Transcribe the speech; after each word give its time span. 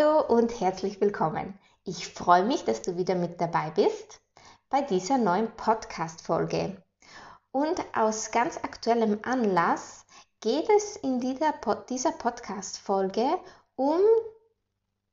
Hallo 0.00 0.22
und 0.22 0.60
herzlich 0.60 0.98
willkommen. 1.00 1.58
Ich 1.84 2.08
freue 2.08 2.44
mich, 2.44 2.64
dass 2.64 2.80
du 2.80 2.96
wieder 2.96 3.14
mit 3.14 3.38
dabei 3.38 3.70
bist 3.70 4.22
bei 4.70 4.80
dieser 4.80 5.18
neuen 5.18 5.54
Podcast-Folge. 5.56 6.82
Und 7.52 7.84
aus 7.94 8.30
ganz 8.30 8.56
aktuellem 8.56 9.18
Anlass 9.24 10.06
geht 10.40 10.70
es 10.70 10.96
in 10.96 11.20
dieser, 11.20 11.52
dieser 11.90 12.12
Podcast-Folge 12.12 13.26
um 13.76 14.00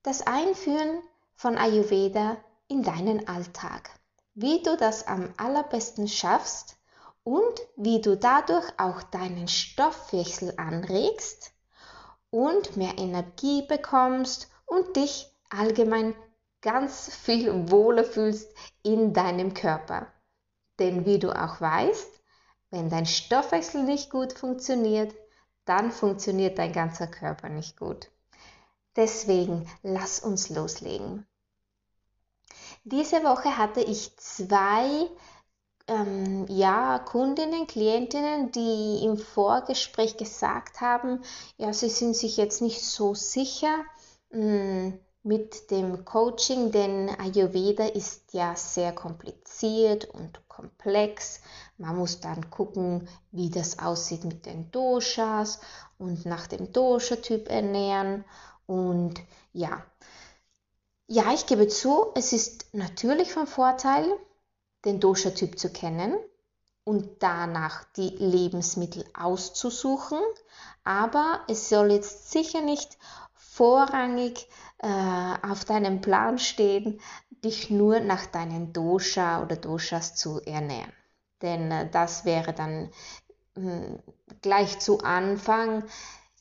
das 0.03 0.25
Einführen 0.25 1.01
von 1.35 1.57
Ayurveda 1.57 2.37
in 2.69 2.83
deinen 2.83 3.27
Alltag. 3.27 3.89
Wie 4.35 4.63
du 4.63 4.77
das 4.77 5.05
am 5.05 5.33
allerbesten 5.35 6.07
schaffst 6.07 6.77
und 7.25 7.59
wie 7.75 7.99
du 7.99 8.15
dadurch 8.15 8.67
auch 8.77 9.03
deinen 9.03 9.49
Stoffwechsel 9.49 10.53
anregst 10.55 11.51
und 12.29 12.77
mehr 12.77 12.97
Energie 12.97 13.63
bekommst 13.67 14.49
und 14.67 14.95
dich 14.95 15.33
allgemein 15.49 16.13
ganz 16.61 17.13
viel 17.15 17.71
wohler 17.71 18.03
fühlst 18.03 18.53
in 18.83 19.13
deinem 19.13 19.55
Körper. 19.55 20.07
Denn 20.77 21.05
wie 21.05 21.17
du 21.17 21.31
auch 21.31 21.59
weißt, 21.59 22.09
wenn 22.69 22.89
dein 22.89 23.05
Stoffwechsel 23.05 23.83
nicht 23.83 24.11
gut 24.11 24.33
funktioniert, 24.33 25.15
dann 25.65 25.91
funktioniert 25.91 26.59
dein 26.59 26.73
ganzer 26.73 27.07
Körper 27.07 27.49
nicht 27.49 27.77
gut. 27.77 28.11
Deswegen 28.95 29.69
lass 29.83 30.19
uns 30.19 30.49
loslegen. 30.49 31.25
Diese 32.83 33.23
Woche 33.23 33.57
hatte 33.57 33.81
ich 33.81 34.17
zwei 34.17 35.09
ähm, 35.87 36.45
ja, 36.49 36.99
Kundinnen, 36.99 37.67
Klientinnen, 37.67 38.51
die 38.51 39.03
im 39.03 39.17
Vorgespräch 39.17 40.17
gesagt 40.17 40.81
haben, 40.81 41.21
ja, 41.57 41.73
sie 41.73 41.89
sind 41.89 42.15
sich 42.15 42.37
jetzt 42.37 42.61
nicht 42.61 42.83
so 42.83 43.13
sicher, 43.13 43.83
mit 44.29 45.71
dem 45.71 46.05
Coaching, 46.05 46.71
denn 46.71 47.09
Ayurveda 47.09 47.85
ist 47.85 48.33
ja 48.33 48.55
sehr 48.55 48.93
kompliziert 48.93 50.05
und 50.05 50.47
komplex. 50.47 51.41
Man 51.77 51.97
muss 51.97 52.19
dann 52.19 52.49
gucken, 52.49 53.07
wie 53.31 53.49
das 53.49 53.79
aussieht 53.79 54.23
mit 54.23 54.45
den 54.45 54.71
Doshas 54.71 55.59
und 55.97 56.25
nach 56.25 56.47
dem 56.47 56.71
Dosha-Typ 56.71 57.49
ernähren. 57.49 58.25
Und 58.65 59.15
ja, 59.53 59.83
ja, 61.07 61.33
ich 61.33 61.45
gebe 61.45 61.67
zu, 61.67 62.07
es 62.15 62.33
ist 62.33 62.73
natürlich 62.73 63.31
von 63.31 63.47
Vorteil, 63.47 64.05
den 64.83 64.99
Dosha-Typ 64.99 65.57
zu 65.57 65.69
kennen 65.69 66.15
und 66.83 67.21
danach 67.21 67.83
die 67.95 68.09
Lebensmittel 68.09 69.05
auszusuchen, 69.13 70.19
aber 70.83 71.41
es 71.47 71.69
soll 71.69 71.91
jetzt 71.91 72.31
sicher 72.31 72.61
nicht 72.61 72.97
vorrangig 73.57 74.47
äh, 74.77 74.87
auf 74.87 75.65
deinem 75.65 76.01
Plan 76.01 76.37
stehen, 76.37 77.01
dich 77.43 77.71
nur 77.71 77.99
nach 77.99 78.27
deinen 78.27 78.71
Dosha 78.71 79.41
oder 79.41 79.55
Doshas 79.55 80.15
zu 80.15 80.39
ernähren. 80.41 80.93
Denn 81.41 81.71
äh, 81.71 81.89
das 81.89 82.23
wäre 82.23 82.53
dann 82.53 82.91
mh, 83.55 83.71
hm, 83.71 83.99
gleich 84.41 84.79
zu 84.79 84.99
Anfang 84.99 85.83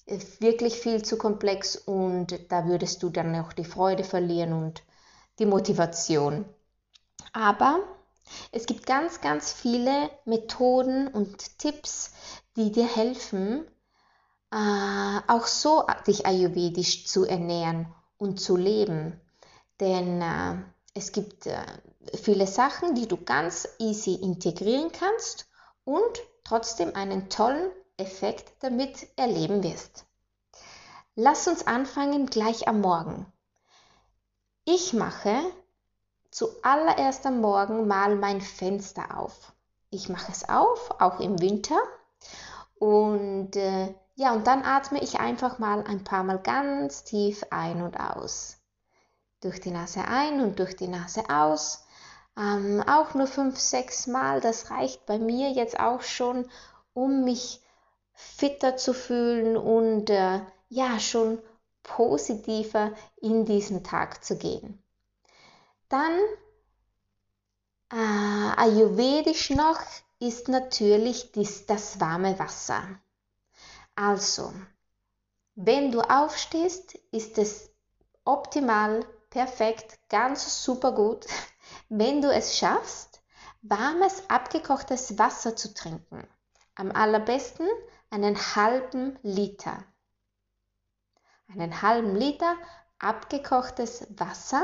äh, 0.06 0.18
wirklich 0.40 0.78
viel 0.78 1.02
zu 1.02 1.16
komplex 1.16 1.76
und 1.76 2.38
da 2.50 2.66
würdest 2.66 3.02
du 3.02 3.08
dann 3.08 3.34
auch 3.36 3.54
die 3.54 3.64
Freude 3.64 4.04
verlieren 4.04 4.52
und 4.52 4.82
die 5.38 5.46
Motivation. 5.46 6.44
Aber 7.32 7.80
es 8.52 8.66
gibt 8.66 8.86
ganz, 8.86 9.20
ganz 9.22 9.52
viele 9.52 10.10
Methoden 10.26 11.08
und 11.08 11.58
Tipps, 11.58 12.12
die 12.56 12.72
dir 12.72 12.86
helfen, 12.86 13.64
äh, 14.50 15.20
auch 15.28 15.46
so 15.46 15.84
dich 16.06 16.26
ayurvedisch 16.26 17.06
zu 17.06 17.24
ernähren 17.24 17.86
und 18.18 18.40
zu 18.40 18.56
leben. 18.56 19.20
Denn 19.80 20.22
äh, 20.22 20.56
es 20.94 21.12
gibt 21.12 21.46
äh, 21.46 21.64
viele 22.14 22.46
Sachen, 22.46 22.94
die 22.94 23.06
du 23.06 23.16
ganz 23.16 23.68
easy 23.78 24.14
integrieren 24.14 24.90
kannst 24.92 25.46
und 25.84 26.20
trotzdem 26.44 26.94
einen 26.94 27.28
tollen 27.28 27.70
Effekt 27.96 28.52
damit 28.60 29.08
erleben 29.16 29.62
wirst. 29.62 30.04
Lass 31.14 31.48
uns 31.48 31.66
anfangen 31.66 32.26
gleich 32.26 32.68
am 32.68 32.80
Morgen. 32.80 33.26
Ich 34.64 34.92
mache 34.92 35.34
zuallererst 36.30 37.24
am 37.24 37.40
Morgen 37.40 37.86
mal 37.86 38.16
mein 38.16 38.40
Fenster 38.40 39.18
auf. 39.18 39.52
Ich 39.90 40.08
mache 40.08 40.30
es 40.30 40.48
auf, 40.48 40.90
auch 41.00 41.20
im 41.20 41.40
Winter. 41.40 41.78
Und 42.78 43.56
äh, 43.56 43.94
ja, 44.18 44.32
und 44.32 44.46
dann 44.46 44.64
atme 44.64 45.02
ich 45.02 45.20
einfach 45.20 45.58
mal 45.58 45.84
ein 45.84 46.02
paar 46.02 46.24
Mal 46.24 46.38
ganz 46.38 47.04
tief 47.04 47.44
ein 47.50 47.82
und 47.82 48.00
aus. 48.00 48.56
Durch 49.42 49.60
die 49.60 49.70
Nase 49.70 50.00
ein 50.08 50.40
und 50.40 50.58
durch 50.58 50.74
die 50.74 50.88
Nase 50.88 51.28
aus. 51.28 51.84
Ähm, 52.34 52.82
auch 52.88 53.12
nur 53.12 53.26
fünf, 53.26 53.58
sechs 53.58 54.06
Mal, 54.06 54.40
das 54.40 54.70
reicht 54.70 55.04
bei 55.04 55.18
mir 55.18 55.50
jetzt 55.50 55.78
auch 55.78 56.00
schon, 56.00 56.48
um 56.94 57.24
mich 57.24 57.62
fitter 58.14 58.78
zu 58.78 58.94
fühlen 58.94 59.54
und 59.54 60.08
äh, 60.08 60.40
ja, 60.70 60.98
schon 60.98 61.38
positiver 61.82 62.92
in 63.20 63.44
diesen 63.44 63.84
Tag 63.84 64.24
zu 64.24 64.38
gehen. 64.38 64.82
Dann 65.90 66.18
äh, 67.92 68.56
ayurvedisch 68.56 69.50
noch 69.50 69.80
ist 70.18 70.48
natürlich 70.48 71.32
dies, 71.32 71.66
das 71.66 72.00
warme 72.00 72.38
Wasser. 72.38 72.82
Also, 73.96 74.52
wenn 75.54 75.90
du 75.90 76.02
aufstehst, 76.02 76.94
ist 77.12 77.38
es 77.38 77.70
optimal, 78.24 79.06
perfekt, 79.30 79.98
ganz 80.10 80.62
super 80.62 80.92
gut, 80.92 81.26
wenn 81.88 82.20
du 82.20 82.30
es 82.30 82.58
schaffst, 82.58 83.22
warmes, 83.62 84.28
abgekochtes 84.28 85.18
Wasser 85.18 85.56
zu 85.56 85.72
trinken. 85.72 86.28
Am 86.74 86.92
allerbesten 86.92 87.66
einen 88.10 88.36
halben 88.36 89.18
Liter. 89.22 89.82
Einen 91.48 91.80
halben 91.80 92.14
Liter 92.14 92.54
abgekochtes 92.98 94.06
Wasser. 94.10 94.62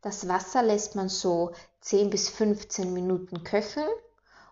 Das 0.00 0.26
Wasser 0.26 0.64
lässt 0.64 0.96
man 0.96 1.08
so 1.08 1.52
10 1.82 2.10
bis 2.10 2.28
15 2.28 2.92
Minuten 2.92 3.44
köcheln 3.44 3.88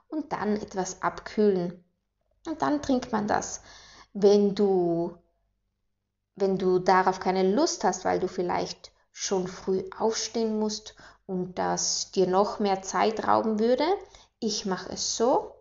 und 0.07 0.33
dann 0.33 0.55
etwas 0.57 1.03
abkühlen. 1.03 1.85
Und 2.47 2.63
dann 2.63 2.81
trinkt 2.81 3.11
man 3.11 3.27
das 3.27 3.61
wenn 4.13 4.55
du, 4.55 5.17
wenn 6.37 6.59
du 6.59 6.79
darauf 6.79 7.21
keine 7.21 7.55
Lust 7.55 7.85
hast, 7.85 8.05
weil 8.05 8.21
du 8.21 8.29
vielleicht 8.29 8.93
schon 9.13 9.47
früh 9.47 9.85
aufstehen 9.99 10.59
musst 10.59 10.95
und 11.27 11.55
das 11.59 12.11
dir 12.11 12.27
noch 12.27 12.59
mehr 12.59 12.83
Zeit 12.83 13.27
rauben 13.27 13.59
würde, 13.59 13.87
ich 14.39 14.67
mache 14.67 14.93
es 14.93 15.17
so, 15.17 15.55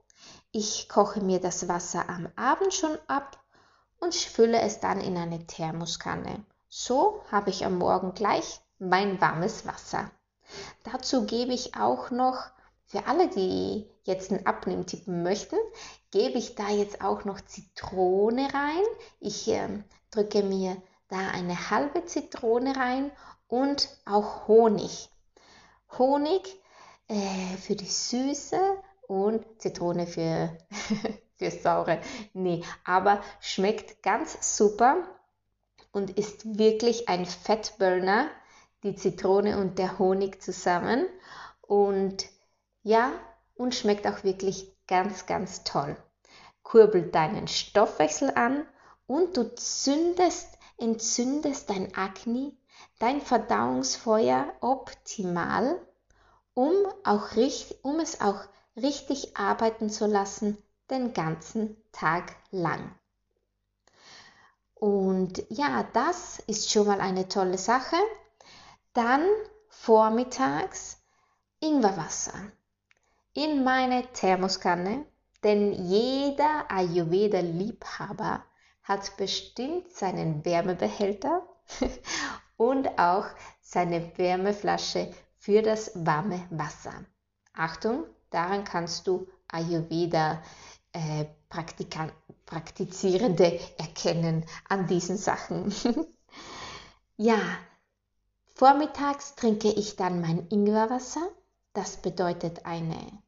ich 0.52 0.90
koche 0.90 1.22
mir 1.22 1.40
das 1.40 1.68
Wasser 1.68 2.10
am 2.10 2.30
Abend 2.36 2.74
schon 2.74 2.98
ab 3.08 3.38
und 4.00 4.16
fülle 4.16 4.62
es 4.62 4.80
dann 4.80 5.02
in 5.02 5.18
eine 5.18 5.46
Thermoskanne. 5.46 6.44
So 6.70 7.22
habe 7.32 7.50
ich 7.50 7.66
am 7.66 7.78
Morgen 7.78 8.14
gleich 8.14 8.62
mein 8.80 9.20
warmes 9.20 9.66
Wasser. 9.66 10.10
Dazu 10.84 11.26
gebe 11.26 11.54
ich 11.54 11.76
auch 11.76 12.10
noch 12.10 12.52
für 12.90 13.06
alle, 13.06 13.28
die 13.28 13.88
jetzt 14.04 14.32
einen 14.32 14.48
Abnehmtipp 14.48 15.08
möchten, 15.08 15.58
gebe 16.10 16.40
ich 16.40 16.56
da 16.56 16.70
jetzt 16.70 17.02
auch 17.04 17.24
noch 17.24 17.40
Zitrone 17.40 18.52
rein. 18.52 18.84
Ich 19.20 19.48
äh, 19.48 19.84
drücke 20.10 20.42
mir 20.42 20.82
da 21.08 21.30
eine 21.30 21.70
halbe 21.70 22.06
Zitrone 22.06 22.76
rein 22.76 23.12
und 23.48 23.90
auch 24.06 24.48
Honig. 24.48 25.10
Honig 26.00 26.60
äh, 27.08 27.58
für 27.58 27.76
die 27.76 27.86
Süße 27.86 28.60
und 29.08 29.46
Zitrone 29.62 30.08
für, 30.08 30.58
für 31.38 31.52
Saure. 31.52 32.02
Nee, 32.34 32.64
aber 32.86 33.22
schmeckt 33.40 34.02
ganz 34.02 34.58
super 34.58 34.98
und 35.92 36.18
ist 36.18 36.58
wirklich 36.58 37.08
ein 37.08 37.28
Fettburner, 37.28 38.30
die 38.82 38.96
Zitrone 38.96 39.60
und 39.60 39.78
der 39.78 40.00
Honig 40.00 40.42
zusammen. 40.42 41.06
Und 41.62 42.26
ja, 42.84 43.12
und 43.56 43.76
schmeckt 43.76 44.08
auch 44.08 44.24
wirklich 44.24 44.72
ganz, 44.88 45.26
ganz 45.26 45.64
toll. 45.64 45.98
Kurbelt 46.64 47.14
deinen 47.14 47.48
Stoffwechsel 47.48 48.32
an 48.36 48.66
und 49.08 49.36
du 49.36 49.56
zündest, 49.56 50.58
entzündest 50.78 51.70
dein 51.70 51.96
Akne, 51.96 52.54
dein 53.00 53.22
Verdauungsfeuer 53.22 54.54
optimal, 54.62 55.80
um, 56.54 56.74
auch, 57.04 57.30
um 57.82 58.00
es 58.00 58.22
auch 58.22 58.42
richtig 58.76 59.36
arbeiten 59.36 59.90
zu 59.90 60.06
lassen 60.06 60.58
den 60.90 61.14
ganzen 61.14 61.76
Tag 61.92 62.36
lang. 62.52 62.96
Und 64.74 65.44
ja, 65.50 65.84
das 65.94 66.40
ist 66.48 66.72
schon 66.72 66.88
mal 66.88 67.02
eine 67.02 67.28
tolle 67.28 67.58
Sache. 67.58 67.98
Dann 68.94 69.28
vormittags 69.68 70.98
Ingwerwasser 71.60 72.52
in 73.40 73.64
meine 73.64 74.06
Thermoskanne, 74.12 75.06
denn 75.46 75.72
jeder 75.72 76.70
Ayurveda-Liebhaber 76.70 78.44
hat 78.84 79.16
bestimmt 79.16 79.94
seinen 79.94 80.44
Wärmebehälter 80.44 81.48
und 82.58 83.00
auch 83.00 83.28
seine 83.62 84.12
Wärmeflasche 84.18 85.14
für 85.38 85.62
das 85.62 85.92
warme 85.96 86.46
Wasser. 86.50 87.06
Achtung, 87.54 88.04
daran 88.30 88.66
kannst 88.66 89.08
du 89.08 89.26
Ayurveda 89.48 90.44
äh, 90.92 91.24
Praktizierende 92.46 93.58
erkennen 93.78 94.46
an 94.68 94.86
diesen 94.88 95.16
Sachen. 95.16 95.74
ja, 97.16 97.40
vormittags 98.54 99.36
trinke 99.36 99.70
ich 99.70 99.96
dann 99.96 100.20
mein 100.20 100.46
Ingwerwasser 100.50 101.30
das 101.74 101.98
bedeutet 101.98 102.66
eine, 102.66 103.22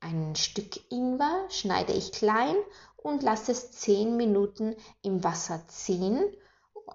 ein 0.00 0.36
Stück 0.36 0.90
Ingwer 0.90 1.46
schneide 1.50 1.92
ich 1.92 2.12
klein 2.12 2.56
und 2.96 3.22
lasse 3.22 3.52
es 3.52 3.72
10 3.72 4.16
Minuten 4.16 4.76
im 5.02 5.24
Wasser 5.24 5.66
ziehen. 5.68 6.24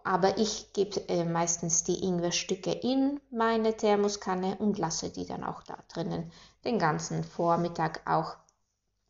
Aber 0.03 0.37
ich 0.37 0.73
gebe 0.73 1.07
äh, 1.09 1.23
meistens 1.23 1.83
die 1.83 2.03
Ingwerstücke 2.03 2.71
in 2.71 3.19
meine 3.29 3.77
Thermoskanne 3.77 4.57
und 4.57 4.77
lasse 4.77 5.09
die 5.11 5.25
dann 5.25 5.43
auch 5.43 5.63
da 5.63 5.77
drinnen 5.93 6.31
den 6.65 6.79
ganzen 6.79 7.23
Vormittag, 7.23 8.01
auch 8.09 8.35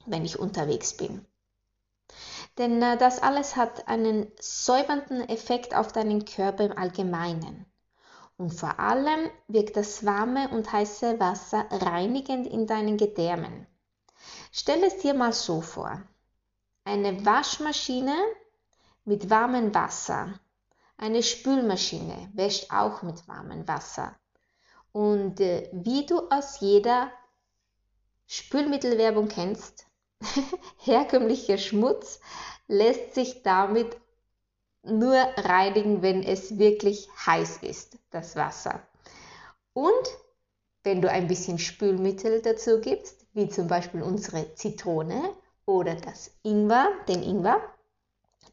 wenn 0.05 0.25
ich 0.25 0.39
unterwegs 0.39 0.97
bin. 0.97 1.25
Denn 2.57 2.81
äh, 2.81 2.97
das 2.97 3.21
alles 3.21 3.55
hat 3.55 3.87
einen 3.87 4.31
säubernden 4.39 5.27
Effekt 5.29 5.75
auf 5.75 5.91
deinen 5.93 6.25
Körper 6.25 6.65
im 6.65 6.77
Allgemeinen. 6.77 7.65
Und 8.37 8.53
vor 8.53 8.79
allem 8.79 9.29
wirkt 9.47 9.77
das 9.77 10.05
warme 10.05 10.49
und 10.49 10.71
heiße 10.71 11.19
Wasser 11.19 11.65
reinigend 11.71 12.47
in 12.47 12.67
deinen 12.67 12.97
Gedärmen. 12.97 13.67
Stell 14.55 14.83
es 14.83 14.99
dir 14.99 15.15
mal 15.15 15.33
so 15.33 15.61
vor. 15.61 15.99
Eine 16.83 17.25
Waschmaschine 17.25 18.15
mit 19.03 19.31
warmem 19.31 19.73
Wasser. 19.73 20.39
Eine 20.95 21.23
Spülmaschine 21.23 22.29
wäscht 22.35 22.71
auch 22.71 23.01
mit 23.01 23.27
warmem 23.27 23.67
Wasser. 23.67 24.15
Und 24.91 25.39
äh, 25.39 25.71
wie 25.73 26.05
du 26.05 26.29
aus 26.29 26.59
jeder 26.59 27.11
Spülmittelwerbung 28.27 29.27
kennst, 29.27 29.87
herkömmlicher 30.77 31.57
Schmutz 31.57 32.19
lässt 32.67 33.15
sich 33.15 33.41
damit 33.41 33.97
nur 34.83 35.15
reinigen, 35.15 36.03
wenn 36.03 36.21
es 36.21 36.59
wirklich 36.59 37.09
heiß 37.25 37.63
ist, 37.63 37.97
das 38.11 38.35
Wasser. 38.35 38.85
Und 39.73 40.17
wenn 40.83 41.01
du 41.01 41.09
ein 41.09 41.27
bisschen 41.27 41.57
Spülmittel 41.57 42.43
dazu 42.43 42.79
gibst, 42.81 43.22
wie 43.33 43.49
zum 43.49 43.67
Beispiel 43.67 44.01
unsere 44.01 44.53
Zitrone 44.55 45.33
oder 45.65 45.95
das 45.95 46.31
Ingwer, 46.43 46.89
den 47.07 47.23
Ingwer, 47.23 47.61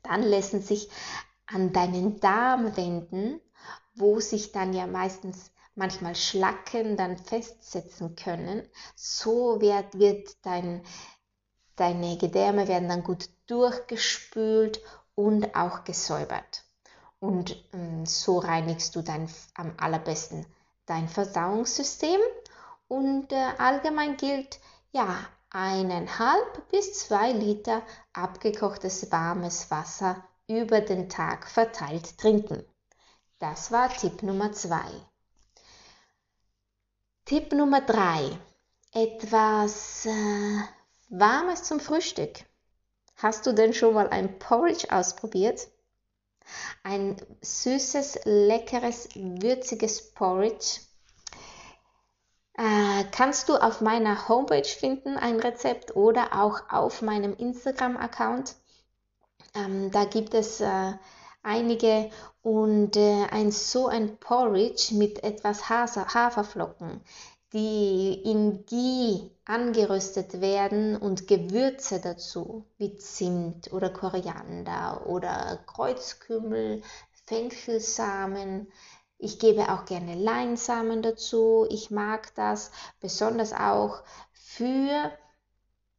dann 0.03 0.23
lassen 0.23 0.62
sich 0.62 0.91
an 1.47 1.73
deinen 1.73 2.21
Darmwänden, 2.21 3.41
wo 3.94 4.21
sich 4.21 4.53
dann 4.53 4.73
ja 4.73 4.87
meistens 4.87 5.50
manchmal 5.75 6.15
Schlacken 6.15 6.97
dann 6.97 7.17
festsetzen 7.17 8.17
können, 8.17 8.69
so 8.94 9.61
wird, 9.61 9.99
wird 9.99 10.37
dein, 10.43 10.82
deine 11.77 12.17
Gedärme 12.19 12.69
werden 12.69 12.88
dann 12.88 13.03
gut 13.03 13.29
durchgespült 13.47 14.81
und 15.15 15.55
auch 15.55 15.85
gesäubert. 15.85 16.65
Und 17.19 17.62
ähm, 17.73 18.06
so 18.06 18.38
reinigst 18.38 18.97
du 18.97 19.03
dann 19.03 19.29
am 19.55 19.75
allerbesten 19.77 20.47
dein 20.87 21.09
Verdauungssystem. 21.09 22.21
Und 22.91 23.31
äh, 23.31 23.53
allgemein 23.59 24.17
gilt, 24.17 24.59
ja, 24.91 25.25
eineinhalb 25.49 26.69
bis 26.73 26.99
zwei 26.99 27.31
Liter 27.31 27.83
abgekochtes 28.13 29.13
warmes 29.13 29.71
Wasser 29.71 30.25
über 30.49 30.81
den 30.81 31.09
Tag 31.09 31.49
verteilt 31.49 32.19
trinken. 32.19 32.65
Das 33.39 33.71
war 33.71 33.91
Tipp 33.91 34.25
Nummer 34.25 34.51
zwei. 34.51 34.91
Tipp 37.27 37.53
Nummer 37.53 37.81
drei. 37.81 38.37
Etwas 38.93 40.07
äh, 40.07 40.59
Warmes 41.11 41.63
zum 41.63 41.79
Frühstück. 41.79 42.41
Hast 43.15 43.47
du 43.47 43.53
denn 43.53 43.73
schon 43.73 43.95
mal 43.95 44.09
ein 44.09 44.41
Porridge 44.41 44.89
ausprobiert? 44.91 45.69
Ein 46.83 47.25
süßes, 47.41 48.23
leckeres, 48.25 49.11
würziges 49.15 50.13
Porridge. 50.13 50.81
Äh, 52.61 53.05
kannst 53.11 53.49
du 53.49 53.55
auf 53.57 53.81
meiner 53.81 54.29
Homepage 54.29 54.69
finden, 54.69 55.17
ein 55.17 55.41
Rezept 55.41 55.96
oder 55.96 56.39
auch 56.39 56.61
auf 56.69 57.01
meinem 57.01 57.34
Instagram-Account. 57.34 58.55
Ähm, 59.55 59.91
da 59.91 60.05
gibt 60.05 60.34
es 60.34 60.61
äh, 60.61 60.93
einige 61.43 62.11
und 62.43 62.96
äh, 62.99 63.25
ein 63.31 63.51
so 63.51 63.87
ein 63.87 64.19
Porridge 64.19 64.94
mit 64.94 65.25
etwas 65.25 65.70
Haferflocken 65.70 67.01
die 67.53 68.23
in 68.25 68.65
Ghee 68.67 69.31
angeröstet 69.44 70.41
werden 70.41 70.96
und 70.96 71.27
Gewürze 71.27 72.01
dazu, 72.01 72.65
wie 72.79 72.96
Zimt 72.96 73.73
oder 73.73 73.91
Koriander 73.91 75.06
oder 75.06 75.58
Kreuzkümmel, 75.67 76.82
Fenchelsamen. 77.27 78.69
Ich 79.22 79.39
gebe 79.39 79.70
auch 79.70 79.84
gerne 79.84 80.15
Leinsamen 80.15 81.03
dazu. 81.03 81.67
Ich 81.69 81.91
mag 81.91 82.34
das 82.36 82.70
besonders 83.00 83.53
auch 83.53 84.03
für 84.32 85.12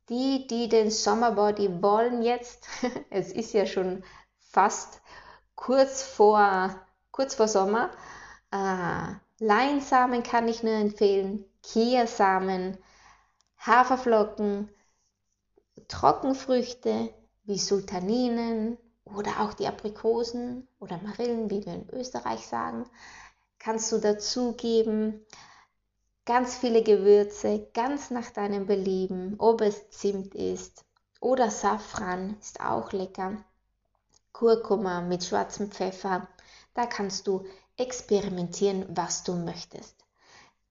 die, 0.10 0.48
die 0.48 0.68
den 0.70 0.90
Sommerbody 0.90 1.84
wollen 1.84 2.24
jetzt. 2.24 2.68
es 3.12 3.32
ist 3.32 3.54
ja 3.54 3.68
schon 3.68 4.04
fast 4.40 5.02
kurz 5.56 6.02
vor, 6.02 6.76
kurz 7.12 7.36
vor 7.36 7.48
Sommer. 7.48 7.92
Äh, 8.52 9.14
Leinsamen 9.38 10.24
kann 10.24 10.48
ich 10.48 10.64
nur 10.64 10.74
empfehlen, 10.74 11.46
Kiasamen, 11.62 12.80
Haferflocken, 13.60 14.70
Trockenfrüchte 15.88 17.14
wie 17.44 17.60
Sultaninen 17.60 18.80
oder 19.16 19.42
auch 19.42 19.54
die 19.54 19.68
Aprikosen 19.68 20.68
oder 20.80 21.00
Marillen, 21.02 21.50
wie 21.50 21.66
wir 21.66 21.74
in 21.74 21.90
Österreich 21.92 22.46
sagen, 22.48 22.86
kannst 23.60 23.92
du 23.92 24.00
dazugeben. 24.00 25.26
Ganz 26.26 26.56
viele 26.56 26.84
Gewürze, 26.84 27.68
ganz 27.74 28.12
nach 28.12 28.30
deinem 28.30 28.66
Belieben, 28.68 29.36
ob 29.38 29.62
es 29.62 29.90
Zimt 29.90 30.36
ist 30.36 30.86
oder 31.20 31.50
Safran 31.50 32.38
ist 32.40 32.62
auch 32.62 32.92
lecker. 32.92 33.44
Kurkuma 34.34 35.02
mit 35.02 35.24
schwarzem 35.24 35.72
Pfeffer, 35.72 36.28
da 36.74 36.86
kannst 36.86 37.28
du 37.28 37.46
experimentieren, 37.78 38.86
was 38.90 39.24
du 39.24 39.34
möchtest. 39.34 39.96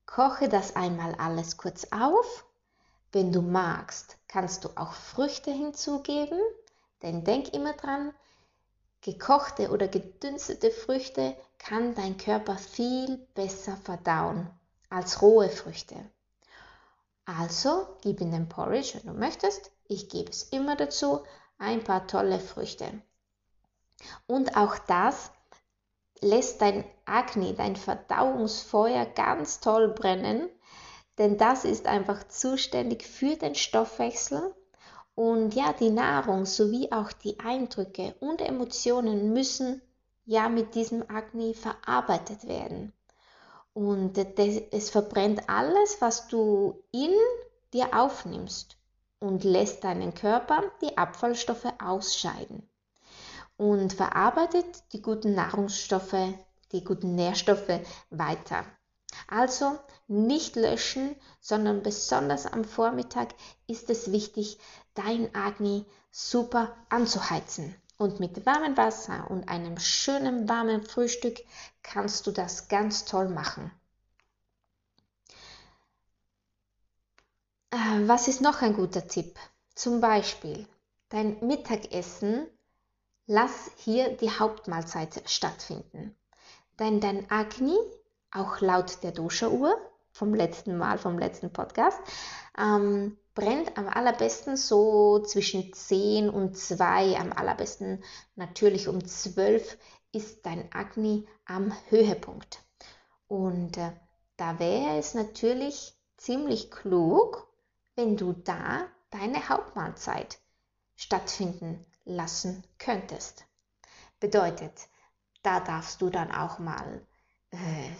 Koche 0.07 0.49
das 0.49 0.75
einmal 0.75 1.15
alles 1.17 1.57
kurz 1.57 1.87
auf. 1.93 2.45
Wenn 3.13 3.33
du 3.33 3.43
magst, 3.43 4.17
kannst 4.29 4.65
du 4.65 4.71
auch 4.77 4.93
Früchte 4.93 5.51
hinzugeben, 5.51 6.41
denn 7.03 7.25
denk 7.25 7.53
immer 7.53 7.75
dran, 7.75 8.13
gekochte 9.03 9.71
oder 9.71 9.89
gedünstete 9.89 10.71
Früchte 10.71 11.37
kann 11.59 11.95
dein 11.95 12.17
Körper 12.17 12.57
viel 12.57 13.17
besser 13.35 13.77
verdauen 13.77 14.51
als 14.89 15.23
rohe 15.23 15.49
Früchte. 15.49 15.97
Also 17.25 17.87
gib 18.03 18.21
in 18.21 18.33
den 18.33 18.49
Porridge, 18.49 18.95
wenn 18.95 19.13
du 19.13 19.19
möchtest. 19.19 19.71
Ich 19.87 20.09
gebe 20.09 20.31
es 20.31 20.45
immer 20.45 20.77
dazu, 20.77 21.23
ein 21.59 21.85
paar 21.85 22.07
tolle 22.07 22.41
Früchte. 22.41 23.03
Und 24.27 24.57
auch 24.57 24.79
das 24.79 25.31
lässt 26.21 26.61
dein 26.61 26.85
Agni, 27.05 27.55
dein 27.55 27.77
Verdauungsfeuer 27.77 29.07
ganz 29.07 29.61
toll 29.61 29.89
brennen, 29.89 30.49
denn 31.19 31.39
das 31.39 31.65
ist 31.65 31.87
einfach 31.87 32.27
zuständig 32.29 33.07
für 33.07 33.37
den 33.37 33.55
Stoffwechsel 33.55 34.55
und 35.15 35.55
ja, 35.55 35.73
die 35.73 35.91
Nahrung 35.91 36.47
sowie 36.47 36.91
auch 36.93 37.13
die 37.13 37.39
Eindrücke 37.41 38.15
und 38.21 38.41
Emotionen 38.41 39.33
müssen 39.33 39.83
ja 40.25 40.49
mit 40.49 40.75
diesem 40.75 41.05
Agni 41.11 41.55
verarbeitet 41.55 42.47
werden. 42.47 42.93
Und 43.73 44.19
es 44.19 44.91
verbrennt 44.91 45.49
alles, 45.49 46.01
was 46.01 46.29
du 46.29 46.83
in 46.93 47.13
dir 47.73 47.89
aufnimmst 47.95 48.77
und 49.19 49.45
lässt 49.45 49.85
deinen 49.85 50.15
Körper 50.15 50.63
die 50.83 50.97
Abfallstoffe 50.97 51.73
ausscheiden 51.83 52.69
und 53.57 53.93
verarbeitet 53.93 54.85
die 54.93 55.03
guten 55.03 55.35
Nahrungsstoffe, 55.35 56.35
die 56.73 56.83
guten 56.83 57.15
Nährstoffe 57.15 57.81
weiter. 58.09 58.65
Also 59.29 59.79
nicht 60.09 60.57
löschen, 60.57 61.15
sondern 61.41 61.83
besonders 61.83 62.47
am 62.47 62.65
Vormittag 62.65 63.35
ist 63.67 63.91
es 63.91 64.13
wichtig, 64.13 64.59
dein 64.95 65.35
Agni 65.35 65.85
super 66.11 66.77
anzuheizen. 66.89 67.75
Und 67.99 68.19
mit 68.19 68.47
warmem 68.47 68.77
Wasser 68.77 69.31
und 69.31 69.49
einem 69.49 69.79
schönen 69.79 70.49
warmen 70.49 70.83
Frühstück 70.83 71.39
kannst 71.83 72.27
du 72.27 72.31
das 72.31 72.69
ganz 72.69 73.05
toll 73.05 73.29
machen. 73.29 73.71
Äh, 77.71 78.09
was 78.09 78.27
ist 78.27 78.41
noch 78.41 78.63
ein 78.63 78.75
guter 78.75 79.07
Tipp? 79.07 79.37
Zum 79.75 80.01
Beispiel 80.01 80.67
dein 81.11 81.37
Mittagessen, 81.47 82.47
lass 83.27 83.71
hier 83.77 84.17
die 84.17 84.31
Hauptmahlzeit 84.31 85.23
stattfinden. 85.27 86.17
Denn 86.79 87.01
dein 87.01 87.31
Agni, 87.31 87.77
auch 88.33 88.61
laut 88.61 89.03
der 89.03 89.13
Dosha-Uhr 89.13 89.77
vom 90.13 90.35
letzten 90.35 90.79
Mal, 90.79 90.99
vom 90.99 91.19
letzten 91.19 91.53
Podcast, 91.53 92.01
ähm, 92.59 93.17
brennt 93.41 93.79
am 93.79 93.89
allerbesten 93.89 94.59
so 94.59 95.21
zwischen 95.21 95.73
10 95.73 96.29
und 96.29 96.59
2, 96.59 97.17
am 97.19 97.33
allerbesten 97.33 98.05
natürlich 98.37 98.87
um 98.87 99.03
12 99.03 99.79
ist 100.13 100.45
dein 100.45 100.71
Agni 100.75 101.27
am 101.47 101.73
Höhepunkt. 101.89 102.63
Und 103.29 103.79
äh, 103.79 103.93
da 104.37 104.59
wäre 104.59 104.99
es 104.99 105.15
natürlich 105.15 105.95
ziemlich 106.19 106.71
klug, 106.71 107.51
wenn 107.97 108.19
du 108.19 108.35
da 108.35 108.87
deine 109.09 109.49
Hauptmahlzeit 109.49 110.39
stattfinden 110.97 111.87
lassen 112.05 112.63
könntest. 112.79 113.47
Bedeutet, 114.19 114.89
da 115.43 115.61
darfst 115.61 116.03
du 116.03 116.11
dann 116.11 116.31
auch 116.31 116.59
mal 116.59 117.07
äh, 117.53 117.91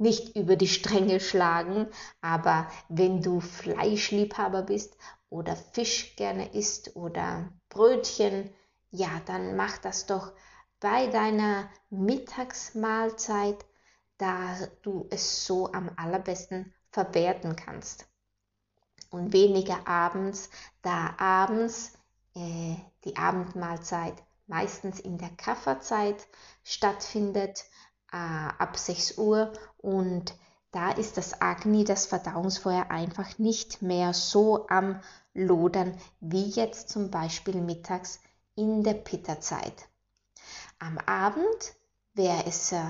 nicht 0.00 0.34
über 0.36 0.56
die 0.56 0.68
Stränge 0.68 1.20
schlagen, 1.20 1.86
aber 2.20 2.68
wenn 2.88 3.22
du 3.22 3.40
Fleischliebhaber 3.40 4.62
bist 4.62 4.96
oder 5.28 5.54
Fisch 5.54 6.16
gerne 6.16 6.52
isst 6.54 6.96
oder 6.96 7.52
Brötchen, 7.68 8.50
ja, 8.90 9.20
dann 9.26 9.56
mach 9.56 9.78
das 9.78 10.06
doch 10.06 10.32
bei 10.80 11.06
deiner 11.08 11.68
Mittagsmahlzeit, 11.90 13.64
da 14.16 14.56
du 14.82 15.06
es 15.10 15.46
so 15.46 15.70
am 15.72 15.90
allerbesten 15.96 16.72
verwerten 16.90 17.54
kannst. 17.54 18.06
Und 19.10 19.32
weniger 19.32 19.86
abends, 19.86 20.50
da 20.82 21.14
abends 21.18 21.92
äh, 22.34 22.76
die 23.04 23.16
Abendmahlzeit 23.16 24.14
meistens 24.46 24.98
in 25.00 25.18
der 25.18 25.30
Kafferzeit 25.30 26.26
stattfindet 26.64 27.64
äh, 28.12 28.16
ab 28.16 28.76
6 28.76 29.18
Uhr 29.18 29.52
und 29.78 30.34
da 30.72 30.92
ist 30.92 31.16
das 31.16 31.40
Agni, 31.40 31.84
das 31.84 32.06
Verdauungsfeuer, 32.06 32.90
einfach 32.90 33.38
nicht 33.38 33.82
mehr 33.82 34.12
so 34.14 34.68
am 34.68 35.00
Lodern 35.34 35.98
wie 36.20 36.48
jetzt 36.48 36.88
zum 36.88 37.10
Beispiel 37.10 37.60
mittags 37.60 38.20
in 38.54 38.84
der 38.84 38.94
Pitta-Zeit. 38.94 39.88
Am 40.78 40.98
Abend 40.98 41.74
wäre 42.14 42.44
es 42.46 42.72
äh, 42.72 42.84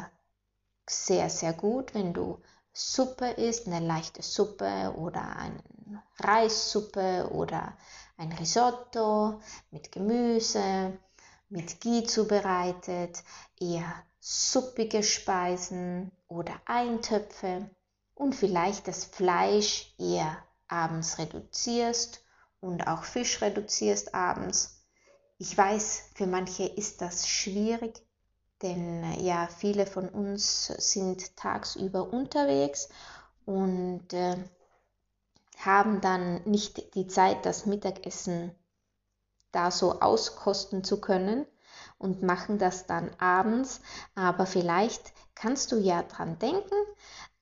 sehr, 0.89 1.31
sehr 1.31 1.53
gut, 1.53 1.95
wenn 1.95 2.13
du 2.13 2.41
Suppe 2.73 3.31
isst, 3.31 3.67
eine 3.67 3.85
leichte 3.85 4.23
Suppe 4.23 4.95
oder 4.97 5.37
eine 5.37 5.63
Reissuppe 6.19 7.29
oder 7.33 7.77
ein 8.17 8.33
Risotto 8.33 9.41
mit 9.71 9.91
Gemüse, 9.91 10.99
mit 11.49 11.81
Ghee 11.81 12.05
zubereitet, 12.05 13.23
eher 13.59 14.05
suppige 14.21 15.03
Speisen 15.03 16.13
oder 16.29 16.53
Eintöpfe 16.67 17.71
und 18.15 18.35
vielleicht 18.35 18.87
das 18.87 19.07
Fleisch 19.07 19.95
eher 19.99 20.37
abends 20.69 21.19
reduzierst 21.19 22.23
und 22.61 22.87
auch 22.87 23.05
Fisch 23.05 23.41
reduzierst 23.41 24.15
abends. 24.15 24.85
Ich 25.39 25.57
weiß, 25.57 26.11
für 26.15 26.27
manche 26.27 26.65
ist 26.65 27.01
das 27.01 27.27
schwierig, 27.27 28.03
denn 28.61 29.19
ja, 29.23 29.47
viele 29.47 29.87
von 29.87 30.07
uns 30.11 30.67
sind 30.67 31.35
tagsüber 31.37 32.13
unterwegs 32.13 32.91
und 33.47 34.13
äh, 34.13 34.37
haben 35.57 36.03
dann 36.03 36.43
nicht 36.45 36.95
die 36.95 37.07
Zeit, 37.07 37.47
das 37.47 37.65
Mittagessen 37.65 38.55
da 39.51 39.71
so 39.71 40.01
auskosten 40.01 40.85
zu 40.85 41.01
können 41.01 41.47
und 42.01 42.23
machen 42.23 42.59
das 42.59 42.87
dann 42.87 43.11
abends. 43.19 43.81
Aber 44.17 44.47
vielleicht 44.47 45.13
kannst 45.37 45.71
du 45.71 45.77
ja 45.77 46.03
dran 46.03 46.39
denken, 46.41 46.75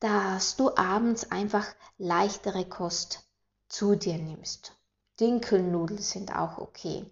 dass 0.01 0.57
du 0.57 0.77
abends 0.77 1.31
einfach 1.31 1.67
leichtere 1.97 2.65
Kost 2.67 3.25
zu 3.69 3.95
dir 3.95 4.19
nimmst. 4.19 4.77
Dinkelnudeln 5.21 6.01
sind 6.01 6.37
auch 6.37 6.59
okay. 6.59 7.07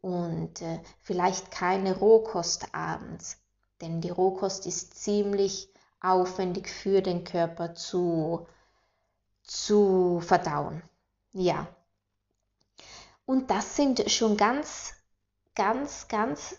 Und 0.00 0.60
äh, 0.60 0.80
vielleicht 1.00 1.50
keine 1.50 1.96
Rohkost 1.96 2.74
abends, 2.74 3.38
denn 3.80 4.02
die 4.02 4.10
Rohkost 4.10 4.66
ist 4.66 5.02
ziemlich 5.02 5.72
aufwendig 6.00 6.68
für 6.68 7.00
den 7.00 7.24
Körper 7.24 7.74
zu, 7.74 8.46
zu 9.42 10.20
verdauen. 10.20 10.82
Ja. 11.32 11.66
Und 13.24 13.50
das 13.50 13.76
sind 13.76 14.10
schon 14.10 14.36
ganz, 14.36 14.92
ganz, 15.54 16.08
ganz 16.08 16.56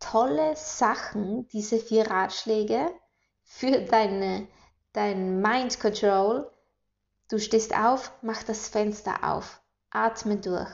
tolle 0.00 0.56
Sachen, 0.56 1.46
diese 1.48 1.78
vier 1.78 2.10
Ratschläge 2.10 2.90
für 3.44 3.82
deine, 3.82 4.48
dein 4.92 5.40
Mind 5.40 5.78
Control. 5.78 6.50
Du 7.28 7.38
stehst 7.38 7.76
auf, 7.76 8.12
mach 8.22 8.42
das 8.42 8.68
Fenster 8.68 9.22
auf, 9.22 9.62
atme 9.90 10.38
durch, 10.38 10.70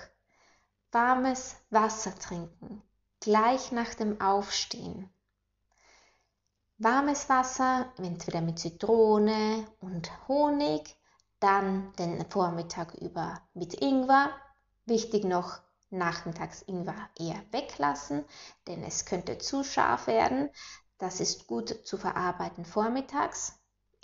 warmes 0.92 1.56
Wasser 1.68 2.14
trinken, 2.18 2.83
gleich 3.21 3.73
nach 3.73 3.95
dem 3.95 4.21
Aufstehen. 4.21 5.11
Warmes 6.78 7.28
Wasser, 7.28 7.92
entweder 7.99 8.40
mit 8.40 8.59
Zitrone 8.59 9.66
und 9.80 10.11
Honig, 10.28 10.97
dann 11.40 11.92
den 11.95 12.30
Vormittag 12.30 12.95
über 12.95 13.40
mit 13.54 13.75
Ingwer. 13.80 14.30
Wichtig 14.85 15.25
noch, 15.25 15.61
nachmittags 15.90 16.62
Ingwer 16.62 17.09
eher 17.19 17.40
weglassen, 17.52 18.25
denn 18.66 18.83
es 18.83 19.05
könnte 19.05 19.38
zu 19.38 19.64
scharf 19.64 20.07
werden. 20.07 20.50
Das 20.99 21.21
ist 21.21 21.47
gut 21.47 21.87
zu 21.87 21.99
verarbeiten 21.99 22.64
vormittags 22.64 23.59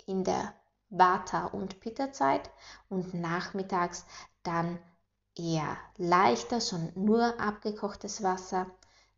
in 0.05 0.23
der 0.23 0.53
Vata- 0.89 1.47
und 1.47 1.79
Pitta-Zeit 1.79 2.51
und 2.89 3.13
nachmittags 3.13 4.05
dann 4.43 4.79
eher 5.35 5.77
leichter, 5.97 6.61
sondern 6.61 7.03
nur 7.03 7.39
abgekochtes 7.39 8.21
Wasser. 8.21 8.67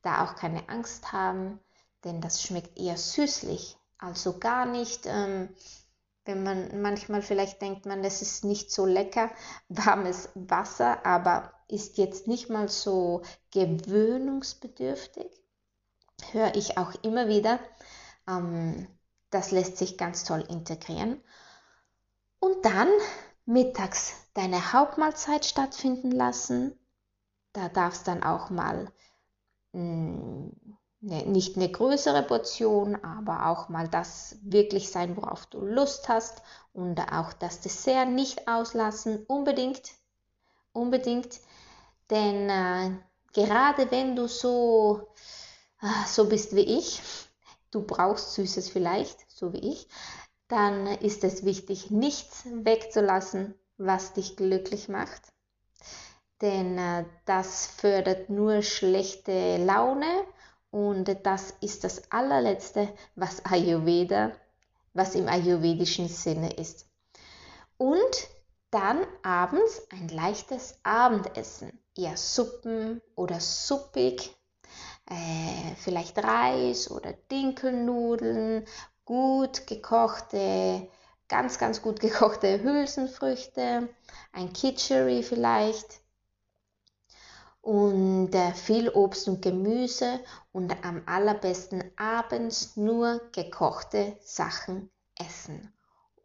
Da 0.02 0.24
auch 0.24 0.36
keine 0.36 0.70
Angst 0.70 1.12
haben, 1.12 1.60
denn 2.04 2.22
das 2.22 2.42
schmeckt 2.42 2.78
eher 2.78 2.98
süßlich, 2.98 3.78
also 3.98 4.38
gar 4.40 4.66
nicht. 4.66 5.06
Ähm, 5.06 5.50
wenn 6.26 6.44
man 6.44 6.82
manchmal 6.82 7.22
vielleicht 7.22 7.62
denkt 7.62 7.86
man, 7.86 8.04
es 8.04 8.22
ist 8.22 8.44
nicht 8.46 8.72
so 8.72 8.86
lecker, 8.86 9.30
warmes 9.70 10.30
Wasser, 10.34 11.06
aber 11.06 11.55
ist 11.68 11.98
jetzt 11.98 12.28
nicht 12.28 12.50
mal 12.50 12.70
so 12.70 13.22
gewöhnungsbedürftig, 13.52 15.28
höre 16.32 16.56
ich 16.56 16.78
auch 16.78 16.94
immer 17.04 17.28
wieder. 17.28 17.60
Ähm, 18.28 18.88
das 19.30 19.52
lässt 19.52 19.78
sich 19.78 19.98
ganz 19.98 20.24
toll 20.24 20.46
integrieren. 20.48 21.22
Und 22.40 22.64
dann 22.64 22.90
mittags 23.46 24.14
deine 24.34 24.74
Hauptmahlzeit 24.74 25.46
stattfinden 25.46 26.12
lassen. 26.12 26.78
Da 27.54 27.70
darf 27.70 27.94
es 27.96 28.04
dann 28.04 28.24
auch 28.24 28.50
mal 28.50 28.92
mh, 29.74 29.82
mm, 29.82 30.78
ne, 31.02 31.26
nicht 31.26 31.56
eine 31.56 31.72
größere 31.72 32.24
Portion, 32.24 32.96
aber 33.04 33.48
auch 33.48 33.70
mal 33.70 33.88
das 33.88 34.38
wirklich 34.42 34.90
sein, 34.90 35.16
worauf 35.18 35.46
du 35.46 35.60
Lust 35.60 36.10
hast 36.10 36.42
und 36.74 37.00
auch 37.00 37.34
das 37.34 37.62
Dessert 37.62 38.10
nicht 38.10 38.48
auslassen, 38.48 39.24
unbedingt, 39.28 39.92
unbedingt, 40.76 41.40
denn 42.10 42.50
äh, 42.50 42.92
gerade 43.34 43.90
wenn 43.92 44.16
du 44.16 44.28
so, 44.28 45.08
äh, 45.82 46.08
so 46.08 46.28
bist 46.28 46.56
wie 46.56 46.78
ich, 46.78 47.02
du 47.72 47.82
brauchst 47.82 48.34
Süßes 48.34 48.70
vielleicht, 48.70 49.30
so 49.30 49.54
wie 49.54 49.72
ich, 49.72 49.88
dann 50.48 50.88
ist 50.88 51.24
es 51.24 51.44
wichtig, 51.44 51.90
nichts 51.90 52.44
wegzulassen, 52.46 53.56
was 53.78 54.14
dich 54.14 54.36
glücklich 54.36 54.90
macht. 54.90 55.22
Denn 56.42 56.78
äh, 56.78 57.06
das 57.26 57.68
fördert 57.68 58.30
nur 58.30 58.62
schlechte 58.62 59.58
Laune 59.58 60.26
und 60.72 61.18
das 61.24 61.54
ist 61.62 61.84
das 61.84 62.12
allerletzte, 62.12 62.90
was 63.16 63.44
Ayurveda, 63.46 64.34
was 64.94 65.16
im 65.16 65.28
ayurvedischen 65.28 66.10
Sinne 66.10 66.54
ist. 66.54 66.86
Und 67.78 68.28
dann 68.76 69.08
abends 69.24 69.88
ein 69.90 70.10
leichtes 70.10 70.78
Abendessen, 70.84 71.80
eher 71.96 72.18
Suppen 72.18 73.02
oder 73.16 73.40
suppig, 73.40 74.36
äh, 75.10 75.76
vielleicht 75.78 76.22
Reis 76.22 76.92
oder 76.92 77.14
Dinkelnudeln 77.32 78.66
gut 79.06 79.66
gekochte, 79.66 80.90
ganz, 81.30 81.58
ganz 81.58 81.82
gut 81.82 82.02
gekochte 82.02 82.62
Hülsenfrüchte, 82.64 83.88
ein 84.34 84.52
Kitchery 84.52 85.24
vielleicht 85.24 86.02
und 87.62 88.36
äh, 88.36 88.52
viel 88.52 88.90
Obst 88.90 89.30
und 89.30 89.42
Gemüse 89.42 90.20
und 90.52 90.84
am 90.84 91.02
allerbesten 91.06 91.82
abends 91.96 92.76
nur 92.76 93.22
gekochte 93.32 94.18
Sachen 94.22 94.92
essen. 95.18 95.75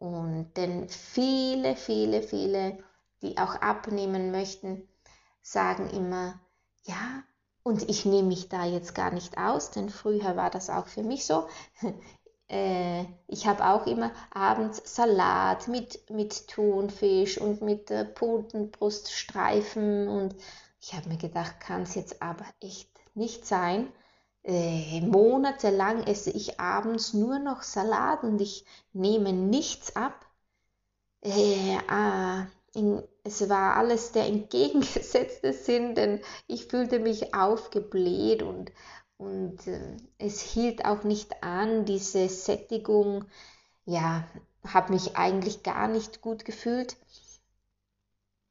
Und 0.01 0.57
denn 0.57 0.89
viele, 0.89 1.75
viele, 1.75 2.23
viele, 2.23 2.79
die 3.21 3.37
auch 3.37 3.53
abnehmen 3.61 4.31
möchten, 4.31 4.89
sagen 5.43 5.91
immer, 5.91 6.39
ja, 6.85 7.23
und 7.61 7.87
ich 7.87 8.03
nehme 8.05 8.29
mich 8.29 8.49
da 8.49 8.65
jetzt 8.65 8.95
gar 8.95 9.11
nicht 9.11 9.37
aus, 9.37 9.69
denn 9.69 9.91
früher 9.91 10.35
war 10.35 10.49
das 10.49 10.71
auch 10.71 10.87
für 10.87 11.03
mich 11.03 11.25
so. 11.25 11.47
Äh, 12.53 13.05
ich 13.27 13.47
habe 13.47 13.65
auch 13.65 13.87
immer 13.87 14.11
abends 14.29 14.81
Salat 14.83 15.69
mit, 15.69 16.09
mit 16.09 16.49
Thunfisch 16.49 17.37
und 17.37 17.61
mit 17.61 17.89
Putenbruststreifen 18.13 20.09
und 20.09 20.35
ich 20.81 20.93
habe 20.93 21.07
mir 21.07 21.17
gedacht, 21.17 21.61
kann 21.61 21.83
es 21.83 21.95
jetzt 21.95 22.21
aber 22.21 22.43
echt 22.59 22.89
nicht 23.15 23.47
sein. 23.47 23.87
Äh, 24.43 25.01
monatelang 25.01 26.03
esse 26.03 26.31
ich 26.31 26.59
abends 26.59 27.13
nur 27.13 27.39
noch 27.39 27.63
Salat 27.63 28.23
und 28.23 28.39
ich 28.41 28.65
nehme 28.93 29.33
nichts 29.33 29.95
ab. 29.95 30.25
Äh, 31.21 31.77
ah, 31.87 32.47
in, 32.73 33.01
es 33.23 33.47
war 33.49 33.75
alles 33.77 34.11
der 34.11 34.25
entgegengesetzte 34.27 35.53
Sinn, 35.65 35.95
denn 35.95 36.21
ich 36.47 36.67
fühlte 36.67 36.99
mich 36.99 37.33
aufgebläht 37.35 38.43
und, 38.43 38.71
und 39.17 39.67
äh, 39.67 39.97
es 40.17 40.41
hielt 40.41 40.85
auch 40.85 41.03
nicht 41.03 41.43
an, 41.43 41.85
diese 41.85 42.27
Sättigung, 42.29 43.25
ja, 43.85 44.27
habe 44.67 44.93
mich 44.93 45.15
eigentlich 45.17 45.63
gar 45.63 45.87
nicht 45.87 46.21
gut 46.21 46.45
gefühlt. 46.45 46.97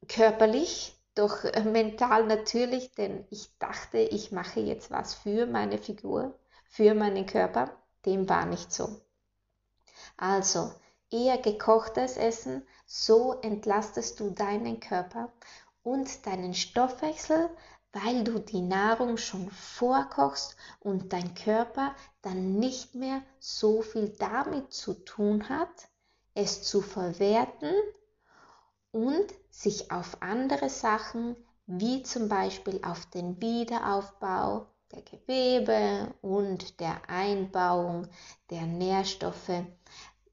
Körperlich, 0.07 0.93
doch 1.15 1.43
äh, 1.43 1.63
mental 1.63 2.25
natürlich, 2.25 2.91
denn 2.93 3.25
ich 3.29 3.49
dachte, 3.59 3.97
ich 3.97 4.31
mache 4.31 4.59
jetzt 4.59 4.91
was 4.91 5.13
für 5.13 5.45
meine 5.45 5.77
Figur, 5.77 6.39
für 6.63 6.93
meinen 6.93 7.25
Körper. 7.25 7.71
Dem 8.05 8.27
war 8.29 8.45
nicht 8.45 8.71
so. 8.71 9.01
Also, 10.17 10.71
eher 11.09 11.37
gekochtes 11.37 12.17
Essen, 12.17 12.65
so 12.85 13.39
entlastest 13.41 14.19
du 14.19 14.31
deinen 14.31 14.79
Körper 14.79 15.31
und 15.83 16.25
deinen 16.25 16.53
Stoffwechsel, 16.53 17.49
weil 17.93 18.23
du 18.23 18.39
die 18.39 18.61
Nahrung 18.61 19.17
schon 19.17 19.51
vorkochst 19.51 20.55
und 20.79 21.11
dein 21.11 21.33
Körper 21.35 21.93
dann 22.21 22.57
nicht 22.57 22.95
mehr 22.95 23.21
so 23.39 23.81
viel 23.81 24.09
damit 24.17 24.73
zu 24.73 24.93
tun 24.93 25.49
hat, 25.49 25.89
es 26.33 26.63
zu 26.63 26.81
verwerten 26.81 27.73
und 28.91 29.27
sich 29.49 29.91
auf 29.91 30.21
andere 30.21 30.69
Sachen 30.69 31.35
wie 31.65 32.03
zum 32.03 32.27
Beispiel 32.27 32.81
auf 32.83 33.05
den 33.07 33.41
Wiederaufbau 33.41 34.67
der 34.91 35.03
Gewebe 35.03 36.13
und 36.21 36.79
der 36.79 37.01
Einbauung 37.07 38.07
der 38.49 38.63
Nährstoffe 38.63 39.63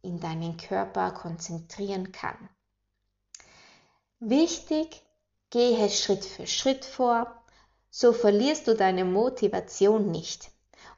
in 0.02 0.20
deinen 0.20 0.56
Körper 0.56 1.12
konzentrieren 1.12 2.12
kann. 2.12 2.48
Wichtig, 4.20 5.02
gehe 5.50 5.88
Schritt 5.90 6.24
für 6.24 6.46
Schritt 6.46 6.84
vor 6.84 7.38
so 7.90 8.12
verlierst 8.12 8.68
du 8.68 8.74
deine 8.74 9.04
Motivation 9.04 10.10
nicht. 10.10 10.50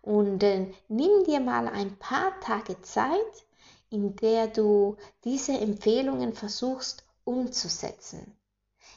Und 0.03 0.43
äh, 0.43 0.73
nimm 0.89 1.25
dir 1.25 1.41
mal 1.41 1.69
ein 1.69 1.99
paar 1.99 2.39
Tage 2.41 2.81
Zeit, 2.83 3.47
in 3.91 4.17
der 4.17 4.49
du 4.49 4.97
diese 5.25 5.53
Empfehlungen 5.53 6.33
versuchst 6.33 7.05
umzusetzen. 7.31 8.37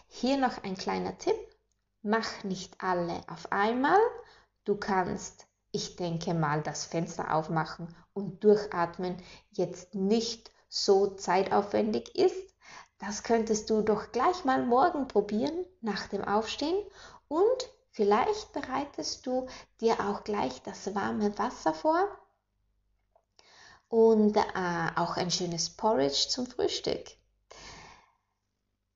Hier 0.08 0.38
noch 0.38 0.64
ein 0.64 0.76
kleiner 0.76 1.18
Tipp. 1.18 1.38
Mach 2.02 2.44
nicht 2.44 2.82
alle 2.82 3.22
auf 3.30 3.52
einmal. 3.52 4.00
Du 4.66 4.76
kannst, 4.76 5.46
ich 5.72 5.96
denke 5.96 6.34
mal, 6.34 6.64
das 6.64 6.86
Fenster 6.86 7.34
aufmachen 7.34 7.96
und 8.14 8.44
durchatmen 8.44 9.22
jetzt 9.52 9.94
nicht 9.94 10.52
so 10.68 11.08
zeitaufwendig 11.16 12.16
ist. 12.16 12.56
Das 12.98 13.24
könntest 13.24 13.70
du 13.70 13.82
doch 13.82 14.12
gleich 14.12 14.46
mal 14.46 14.66
morgen 14.66 15.08
probieren 15.08 15.66
nach 15.82 16.08
dem 16.08 16.24
Aufstehen 16.24 16.78
und 17.28 17.70
Vielleicht 17.96 18.54
bereitest 18.54 19.28
du 19.28 19.46
dir 19.80 20.00
auch 20.00 20.24
gleich 20.24 20.64
das 20.64 20.96
warme 20.96 21.38
Wasser 21.38 21.76
vor 21.76 22.08
und 23.88 24.36
äh, 24.36 24.42
auch 24.96 25.16
ein 25.16 25.30
schönes 25.30 25.70
Porridge 25.70 26.26
zum 26.28 26.48
Frühstück. 26.48 27.06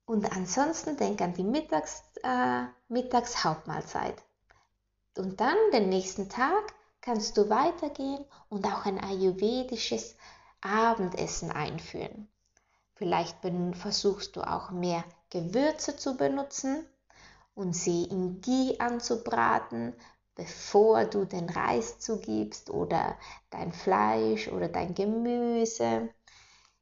Und 0.08 0.34
ansonsten 0.34 0.96
denk 0.96 1.20
an 1.20 1.34
die 1.34 1.44
Mittags, 1.44 2.02
äh, 2.22 2.64
Mittagshauptmahlzeit. 2.88 4.16
Und 5.18 5.38
dann 5.38 5.58
den 5.70 5.90
nächsten 5.90 6.30
Tag 6.30 6.72
kannst 7.02 7.36
du 7.36 7.50
weitergehen 7.50 8.24
und 8.48 8.64
auch 8.64 8.86
ein 8.86 8.98
ayurvedisches 8.98 10.16
Abendessen 10.62 11.50
einführen. 11.50 12.26
Vielleicht 12.94 13.36
versuchst 13.74 14.34
du 14.36 14.40
auch 14.40 14.70
mehr 14.70 15.04
Gewürze 15.28 15.94
zu 15.98 16.16
benutzen 16.16 16.86
und 17.54 17.74
sie 17.74 18.04
in 18.04 18.40
Ghee 18.40 18.78
anzubraten, 18.78 19.92
bevor 20.34 21.04
du 21.04 21.26
den 21.26 21.50
Reis 21.50 21.98
zugibst 21.98 22.70
oder 22.70 23.18
dein 23.50 23.74
Fleisch 23.74 24.48
oder 24.48 24.68
dein 24.68 24.94
Gemüse. 24.94 26.08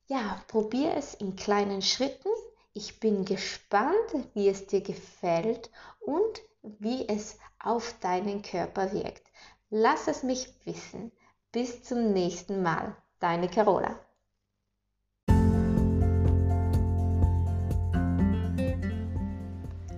Ja, 0.06 0.40
probier 0.46 0.94
es 0.94 1.14
in 1.14 1.34
kleinen 1.34 1.82
Schritten. 1.82 2.30
Ich 2.78 3.00
bin 3.00 3.24
gespannt, 3.24 4.28
wie 4.34 4.50
es 4.50 4.66
dir 4.66 4.82
gefällt 4.82 5.70
und 5.98 6.42
wie 6.62 7.08
es 7.08 7.38
auf 7.58 7.94
deinen 8.00 8.42
Körper 8.42 8.92
wirkt. 8.92 9.22
Lass 9.70 10.08
es 10.08 10.22
mich 10.22 10.48
wissen. 10.66 11.10
Bis 11.52 11.82
zum 11.84 12.12
nächsten 12.12 12.62
Mal. 12.62 12.94
Deine 13.18 13.48
Carola. 13.48 13.98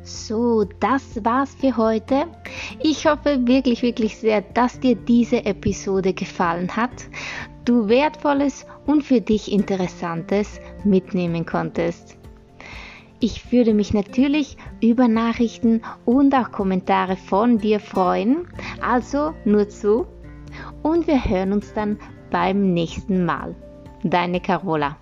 So, 0.04 0.62
das 0.78 1.24
war's 1.24 1.56
für 1.56 1.76
heute. 1.76 2.28
Ich 2.80 3.06
hoffe 3.08 3.44
wirklich, 3.44 3.82
wirklich 3.82 4.18
sehr, 4.18 4.42
dass 4.42 4.78
dir 4.78 4.94
diese 4.94 5.44
Episode 5.44 6.14
gefallen 6.14 6.76
hat, 6.76 7.08
du 7.64 7.88
wertvolles 7.88 8.64
und 8.86 9.02
für 9.02 9.20
dich 9.20 9.50
interessantes 9.50 10.60
mitnehmen 10.84 11.44
konntest. 11.44 12.17
Ich 13.20 13.50
würde 13.50 13.74
mich 13.74 13.92
natürlich 13.92 14.56
über 14.80 15.08
Nachrichten 15.08 15.82
und 16.04 16.34
auch 16.34 16.52
Kommentare 16.52 17.16
von 17.16 17.58
dir 17.58 17.80
freuen, 17.80 18.46
also 18.80 19.34
nur 19.44 19.68
zu 19.68 20.06
und 20.82 21.06
wir 21.08 21.24
hören 21.24 21.52
uns 21.52 21.72
dann 21.72 21.98
beim 22.30 22.72
nächsten 22.72 23.24
Mal. 23.24 23.56
Deine 24.04 24.40
Carola. 24.40 24.96